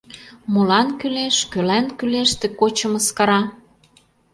[0.53, 3.41] Молан кӱлеш, кӧлан кӱлеш ты кочо мыскара?